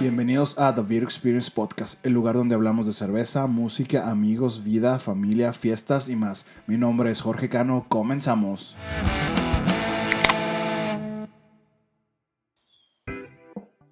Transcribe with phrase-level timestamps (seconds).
[0.00, 4.98] Bienvenidos a The Beer Experience Podcast, el lugar donde hablamos de cerveza, música, amigos, vida,
[4.98, 6.46] familia, fiestas y más.
[6.66, 8.78] Mi nombre es Jorge Cano, comenzamos.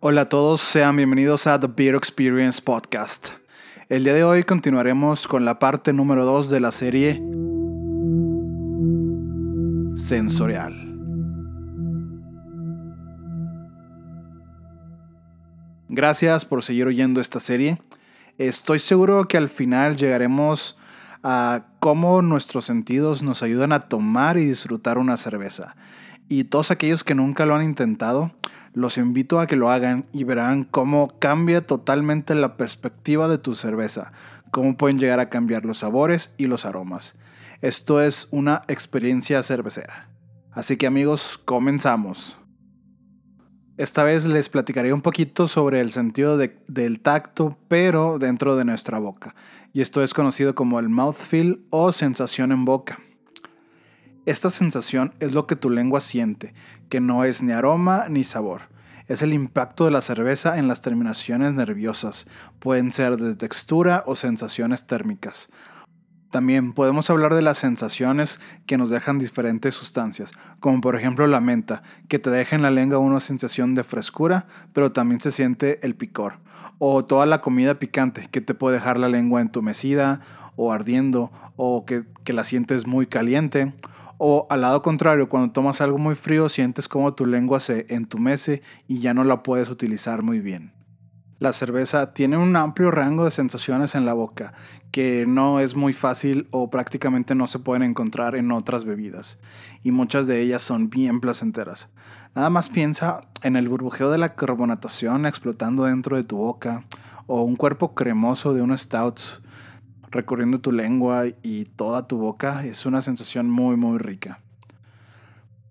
[0.00, 3.32] Hola a todos, sean bienvenidos a The Beer Experience Podcast.
[3.90, 7.22] El día de hoy continuaremos con la parte número 2 de la serie
[9.94, 10.87] Sensorial.
[15.88, 17.78] Gracias por seguir oyendo esta serie.
[18.36, 20.76] Estoy seguro que al final llegaremos
[21.22, 25.76] a cómo nuestros sentidos nos ayudan a tomar y disfrutar una cerveza.
[26.28, 28.32] Y todos aquellos que nunca lo han intentado,
[28.74, 33.54] los invito a que lo hagan y verán cómo cambia totalmente la perspectiva de tu
[33.54, 34.12] cerveza,
[34.50, 37.16] cómo pueden llegar a cambiar los sabores y los aromas.
[37.62, 40.08] Esto es una experiencia cervecera.
[40.52, 42.36] Así que amigos, comenzamos.
[43.78, 48.98] Esta vez les platicaré un poquito sobre el sentido del tacto, pero dentro de nuestra
[48.98, 49.36] boca.
[49.72, 52.98] Y esto es conocido como el mouthfeel o sensación en boca.
[54.26, 56.54] Esta sensación es lo que tu lengua siente,
[56.88, 58.62] que no es ni aroma ni sabor.
[59.06, 62.26] Es el impacto de la cerveza en las terminaciones nerviosas.
[62.58, 65.50] Pueden ser de textura o sensaciones térmicas.
[66.30, 71.40] También podemos hablar de las sensaciones que nos dejan diferentes sustancias, como por ejemplo la
[71.40, 75.78] menta, que te deja en la lengua una sensación de frescura, pero también se siente
[75.86, 76.34] el picor.
[76.78, 80.20] O toda la comida picante, que te puede dejar la lengua entumecida
[80.56, 83.72] o ardiendo, o que, que la sientes muy caliente.
[84.18, 88.62] O al lado contrario, cuando tomas algo muy frío, sientes como tu lengua se entumece
[88.86, 90.77] y ya no la puedes utilizar muy bien.
[91.38, 94.54] La cerveza tiene un amplio rango de sensaciones en la boca
[94.90, 99.38] que no es muy fácil o prácticamente no se pueden encontrar en otras bebidas
[99.84, 101.88] y muchas de ellas son bien placenteras.
[102.34, 106.82] Nada más piensa en el burbujeo de la carbonatación explotando dentro de tu boca
[107.28, 109.20] o un cuerpo cremoso de un stout
[110.10, 114.40] recorriendo tu lengua y toda tu boca es una sensación muy muy rica.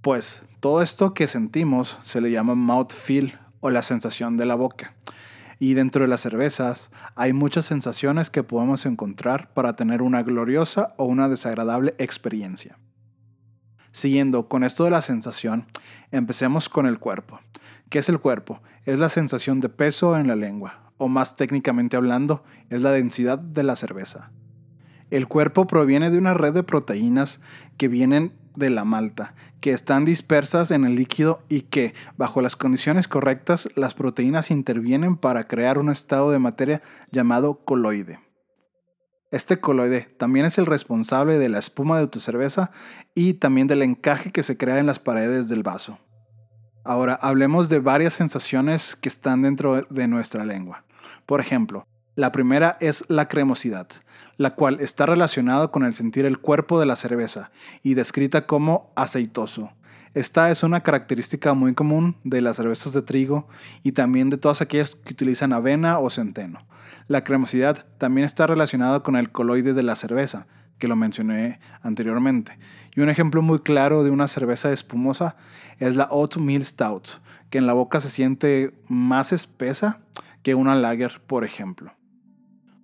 [0.00, 4.94] Pues todo esto que sentimos se le llama mouthfeel o la sensación de la boca.
[5.58, 10.94] Y dentro de las cervezas hay muchas sensaciones que podemos encontrar para tener una gloriosa
[10.98, 12.78] o una desagradable experiencia.
[13.92, 15.66] Siguiendo con esto de la sensación,
[16.10, 17.40] empecemos con el cuerpo.
[17.88, 18.60] ¿Qué es el cuerpo?
[18.84, 23.38] Es la sensación de peso en la lengua, o más técnicamente hablando, es la densidad
[23.38, 24.30] de la cerveza.
[25.10, 27.40] El cuerpo proviene de una red de proteínas
[27.78, 32.56] que vienen de la malta, que están dispersas en el líquido y que, bajo las
[32.56, 38.20] condiciones correctas, las proteínas intervienen para crear un estado de materia llamado coloide.
[39.30, 42.70] Este coloide también es el responsable de la espuma de tu cerveza
[43.14, 45.98] y también del encaje que se crea en las paredes del vaso.
[46.84, 50.84] Ahora hablemos de varias sensaciones que están dentro de nuestra lengua.
[51.26, 53.88] Por ejemplo, la primera es la cremosidad
[54.36, 57.50] la cual está relacionada con el sentir el cuerpo de la cerveza
[57.82, 59.70] y descrita como aceitoso.
[60.14, 63.48] Esta es una característica muy común de las cervezas de trigo
[63.82, 66.60] y también de todas aquellas que utilizan avena o centeno.
[67.06, 70.46] La cremosidad también está relacionada con el coloide de la cerveza,
[70.78, 72.58] que lo mencioné anteriormente.
[72.94, 75.36] Y un ejemplo muy claro de una cerveza espumosa
[75.78, 77.08] es la Oatmeal Stout,
[77.50, 80.00] que en la boca se siente más espesa
[80.42, 81.92] que una lager, por ejemplo.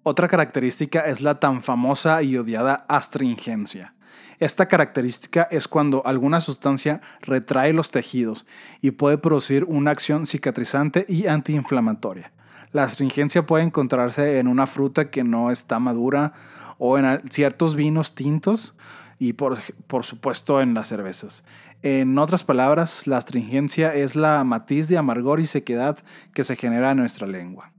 [0.05, 3.95] Otra característica es la tan famosa y odiada astringencia.
[4.41, 8.45] Esta característica es cuando alguna sustancia retrae los tejidos
[8.81, 12.33] y puede producir una acción cicatrizante y antiinflamatoria.
[12.73, 16.33] La astringencia puede encontrarse en una fruta que no está madura
[16.79, 18.75] o en ciertos vinos tintos
[19.21, 21.45] y por, por supuesto en las cervezas.
[21.85, 25.99] En otras palabras, la astringencia es la matiz de amargor y sequedad
[26.35, 27.71] que se genera en nuestra lengua.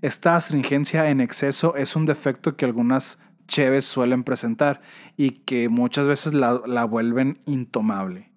[0.00, 4.80] Esta astringencia en exceso es un defecto que algunas cheves suelen presentar
[5.16, 8.30] y que muchas veces la, vuelven intomable.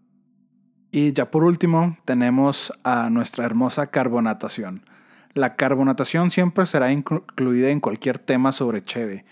[0.91, 4.86] Y ya por último tenemos a nuestra hermosa carbonatación.
[5.33, 9.24] La carbonatación siempre será incluida en cualquier tema sobre cheve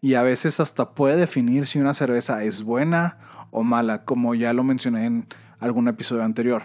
[0.00, 3.18] y a veces hasta puede definir si una cerveza es buena
[3.52, 5.26] o mala, como ya lo mencioné en
[5.60, 6.64] algún episodio anterior.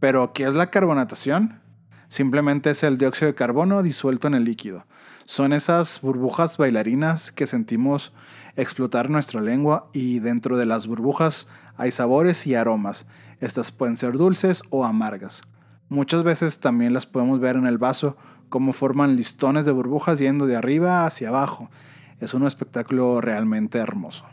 [0.00, 1.59] Pero, ¿qué es la carbonatación?
[2.10, 4.84] Simplemente es el dióxido de carbono disuelto en el líquido.
[5.26, 8.12] Son esas burbujas bailarinas que sentimos
[8.56, 11.46] explotar nuestra lengua y dentro de las burbujas
[11.76, 13.06] hay sabores y aromas.
[13.38, 15.42] Estas pueden ser dulces o amargas.
[15.88, 18.16] Muchas veces también las podemos ver en el vaso
[18.48, 21.70] como forman listones de burbujas yendo de arriba hacia abajo.
[22.18, 24.24] Es un espectáculo realmente hermoso.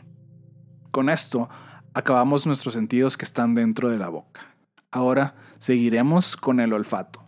[0.90, 1.48] Con esto
[1.94, 4.40] acabamos nuestros sentidos que están dentro de la boca.
[4.90, 7.27] Ahora seguiremos con el olfato.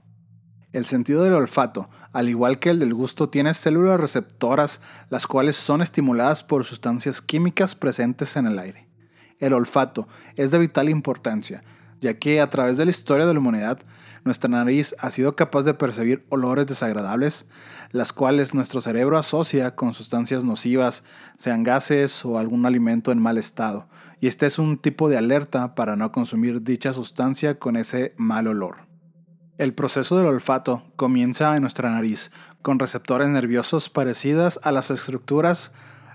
[0.73, 5.57] El sentido del olfato, al igual que el del gusto, tiene células receptoras, las cuales
[5.57, 8.87] son estimuladas por sustancias químicas presentes en el aire.
[9.41, 10.07] El olfato
[10.37, 11.65] es de vital importancia,
[12.01, 13.81] ya que a través de la historia de la humanidad,
[14.25, 17.47] nuestra nariz ha sido capaz de percibir olores desagradables,
[17.91, 21.03] las cuales nuestro cerebro asocia con sustancias nocivas,
[21.39, 23.89] sean gases o algún alimento en mal estado,
[24.21, 28.47] y este es un tipo de alerta para no consumir dicha sustancia con ese mal
[28.47, 28.90] olor.
[29.61, 32.31] El proceso del olfato comienza en nuestra nariz,
[32.63, 35.71] con receptores nerviosos parecidas a las estructuras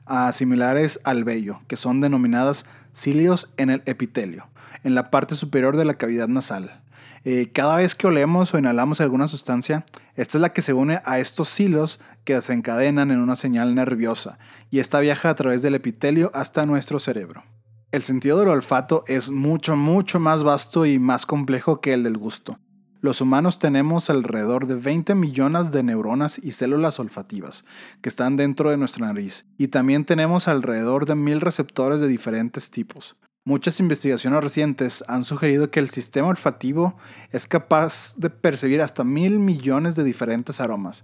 [0.07, 2.65] ah, similares al vello, que son denominadas
[2.95, 4.47] cilios en el epitelio,
[4.83, 6.81] en la parte superior de la cavidad nasal.
[7.24, 11.01] Eh, cada vez que olemos o inhalamos alguna sustancia, esta es la que se une
[11.06, 14.39] a estos cilios que desencadenan en una señal nerviosa,
[14.71, 17.44] y esta viaja a través del epitelio hasta nuestro cerebro.
[17.91, 22.18] El sentido del olfato es mucho, mucho más vasto y más complejo que el del
[22.18, 22.57] gusto.
[23.06, 27.63] Los humanos tenemos alrededor de 20 millones de neuronas y células olfativas
[28.02, 32.72] que están dentro de nuestra nariz, y también tenemos alrededor de mil receptores de diferentes
[32.72, 33.16] tipos.
[33.46, 36.98] Muchas investigaciones recientes han sugerido que el sistema olfativo
[37.31, 41.04] es capaz de percibir hasta mil millones de diferentes aromas,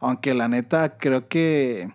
[0.00, 1.92] aunque la neta creo que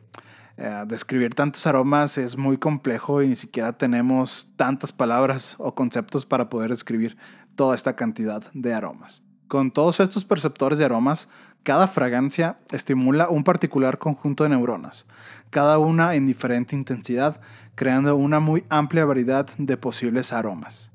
[0.57, 6.24] eh, describir tantos aromas es muy complejo y ni siquiera tenemos tantas palabras o conceptos
[6.24, 7.18] para poder describir
[7.56, 9.24] toda esta cantidad de aromas.
[9.50, 11.28] Con todos estos perceptores de aromas,
[11.63, 15.07] cada fragancia estimula un particular conjunto de neuronas,
[15.50, 17.42] cada una en diferente intensidad,
[17.74, 20.92] creando una muy amplia variedad de posibles aromas.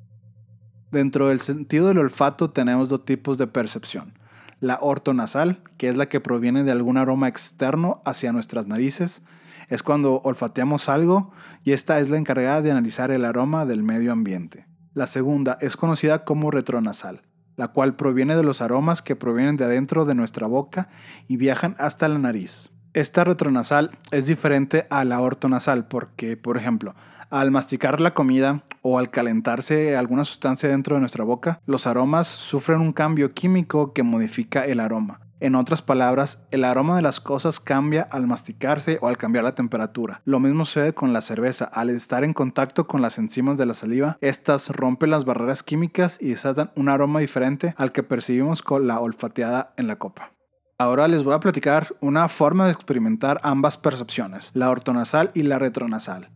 [0.92, 4.16] Dentro del sentido del olfato tenemos dos tipos de percepción.
[4.60, 9.22] La ortonasal, que es la que proviene de algún aroma externo hacia nuestras narices,
[9.68, 11.32] es cuando olfateamos algo
[11.64, 14.68] y esta es la encargada de analizar el aroma del medio ambiente.
[14.92, 17.22] La segunda es conocida como retronasal,
[17.56, 20.88] la cual proviene de los aromas que provienen de adentro de nuestra boca
[21.28, 22.70] y viajan hasta la nariz.
[22.92, 26.94] Esta retronasal es diferente a la ortonasal porque, por ejemplo,
[27.30, 32.28] al masticar la comida o al calentarse alguna sustancia dentro de nuestra boca, los aromas
[32.28, 35.23] sufren un cambio químico que modifica el aroma.
[35.44, 39.54] En otras palabras, el aroma de las cosas cambia al masticarse o al cambiar la
[39.54, 40.22] temperatura.
[40.24, 41.66] Lo mismo sucede con la cerveza.
[41.66, 46.16] Al estar en contacto con las enzimas de la saliva, estas rompen las barreras químicas
[46.18, 50.32] y desatan un aroma diferente al que percibimos con la olfateada en la copa.
[50.78, 55.58] Ahora les voy a platicar una forma de experimentar ambas percepciones, la ortonasal y la
[55.58, 56.30] retronasal.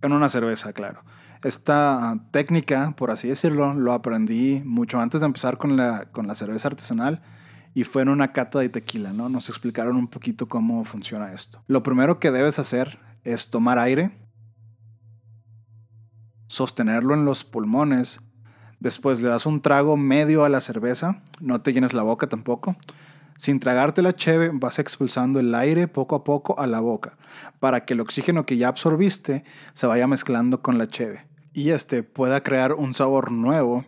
[0.00, 1.02] En una cerveza, claro.
[1.42, 6.34] Esta técnica, por así decirlo, lo aprendí mucho antes de empezar con la, con la
[6.34, 7.20] cerveza artesanal
[7.74, 9.28] y fue en una cata de tequila, ¿no?
[9.28, 11.62] Nos explicaron un poquito cómo funciona esto.
[11.66, 14.12] Lo primero que debes hacer es tomar aire,
[16.46, 18.20] sostenerlo en los pulmones,
[18.78, 22.76] después le das un trago medio a la cerveza, no te llenes la boca tampoco.
[23.36, 27.18] Sin tragarte la cheve, vas expulsando el aire poco a poco a la boca,
[27.58, 32.02] para que el oxígeno que ya absorbiste se vaya mezclando con la cheve y este
[32.02, 33.86] pueda crear un sabor nuevo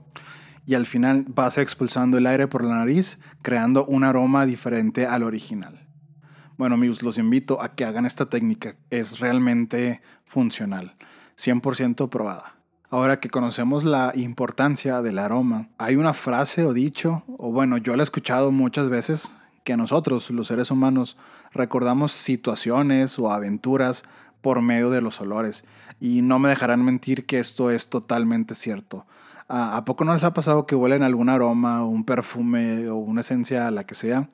[0.66, 5.22] y al final vas expulsando el aire por la nariz, creando un aroma diferente al
[5.22, 5.86] original.
[6.58, 10.94] Bueno amigos, los invito a que hagan esta técnica, es realmente funcional,
[11.38, 12.56] 100% probada.
[12.90, 17.96] Ahora que conocemos la importancia del aroma, hay una frase o dicho, o bueno, yo
[17.96, 19.30] la he escuchado muchas veces,
[19.64, 21.16] que nosotros, los seres humanos,
[21.52, 24.04] recordamos situaciones o aventuras
[24.40, 25.64] por medio de los olores.
[26.00, 29.04] Y no me dejarán mentir que esto es totalmente cierto.
[29.48, 33.70] ¿A poco no les ha pasado que huelen algún aroma un perfume o una esencia,
[33.70, 34.28] la que sea,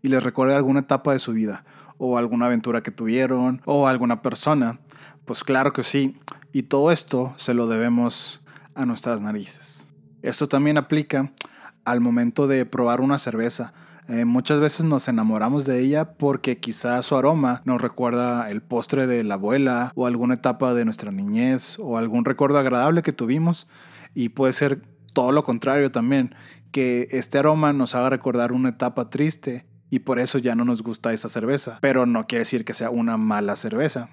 [0.00, 1.64] y les recuerda alguna etapa de su vida?
[1.98, 4.78] O alguna aventura que tuvieron, o alguna persona.
[5.26, 6.16] Pues claro que sí.
[6.52, 8.40] Y todo esto se lo debemos
[8.74, 9.86] a nuestras narices.
[10.22, 11.30] Esto también aplica
[11.84, 13.74] al momento de probar una cerveza.
[14.08, 19.06] Eh, muchas veces nos enamoramos de ella porque quizás su aroma nos recuerda el postre
[19.06, 23.66] de la abuela o alguna etapa de nuestra niñez o algún recuerdo agradable que tuvimos
[24.14, 26.34] y puede ser todo lo contrario también,
[26.72, 30.82] que este aroma nos haga recordar una etapa triste y por eso ya no nos
[30.82, 34.10] gusta esa cerveza, pero no quiere decir que sea una mala cerveza.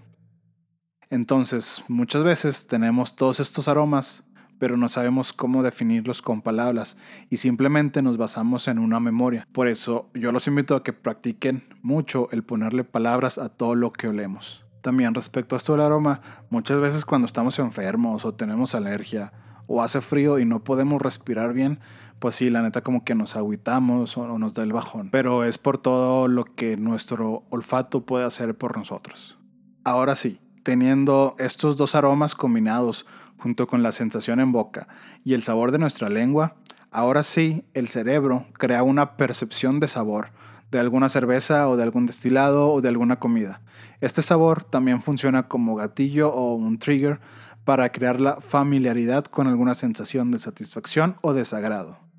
[1.09, 4.23] Entonces, muchas veces tenemos todos estos aromas,
[4.59, 6.97] pero no sabemos cómo definirlos con palabras
[7.31, 9.47] y simplemente nos basamos en una memoria.
[9.51, 13.91] Por eso yo los invito a que practiquen mucho el ponerle palabras a todo lo
[13.91, 14.63] que olemos.
[14.81, 19.33] También respecto a esto del aroma, muchas veces cuando estamos enfermos o tenemos alergia
[19.71, 21.79] o hace frío y no podemos respirar bien,
[22.19, 25.09] pues sí, la neta como que nos aguitamos o nos da el bajón.
[25.11, 29.37] Pero es por todo lo que nuestro olfato puede hacer por nosotros.
[29.83, 33.05] Ahora sí, teniendo estos dos aromas combinados
[33.37, 34.87] junto con la sensación en boca
[35.23, 36.55] y el sabor de nuestra lengua,
[36.93, 40.31] Ahora sí, el cerebro crea una percepción de sabor
[40.71, 43.61] de alguna cerveza o de algún destilado o de alguna comida.
[44.01, 47.21] Este sabor también funciona como gatillo o un trigger
[47.65, 52.11] para crear la familiaridad con alguna sensación de satisfacción o desagrado.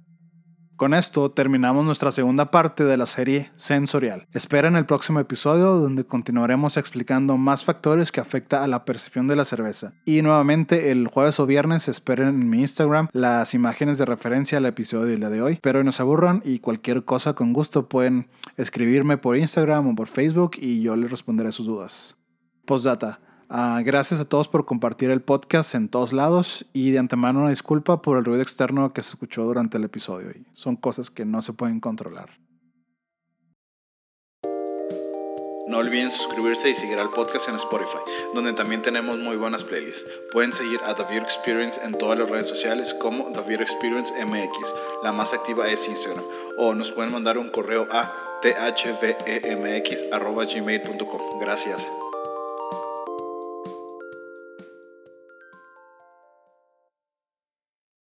[0.83, 4.27] Con esto terminamos nuestra segunda parte de la serie sensorial.
[4.33, 9.29] Espera en el próximo episodio donde continuaremos explicando más factores que afectan a la percepción
[9.29, 9.93] de la cerveza.
[10.05, 14.67] Y nuevamente el jueves o viernes esperen en mi Instagram las imágenes de referencia al
[14.67, 15.59] episodio del día de hoy.
[15.63, 20.09] Pero no se aburran y cualquier cosa con gusto pueden escribirme por Instagram o por
[20.09, 22.17] Facebook y yo les responderé sus dudas.
[22.67, 23.21] Postdata.
[23.55, 27.51] Ah, gracias a todos por compartir el podcast en todos lados y de antemano una
[27.51, 30.33] disculpa por el ruido externo que se escuchó durante el episodio.
[30.55, 32.31] son cosas que no se pueden controlar.
[35.69, 37.99] No olviden suscribirse y seguir al podcast en Spotify,
[38.35, 40.07] donde también tenemos muy buenas playlists.
[40.33, 44.15] Pueden seguir a The Beer Experience en todas las redes sociales como The Beer Experience
[44.25, 44.75] MX.
[45.05, 46.25] La más activa es Instagram.
[46.57, 51.39] O nos pueden mandar un correo a thvemx.gmail.com.
[51.39, 51.93] Gracias.